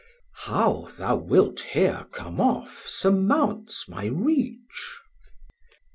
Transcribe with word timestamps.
Chor: 0.33 0.49
How 0.49 0.87
thou 0.97 1.15
wilt 1.17 1.59
here 1.59 2.07
come 2.11 2.41
off 2.41 2.85
surmounts 2.89 3.87
my 3.87 4.05
reach. 4.07 4.97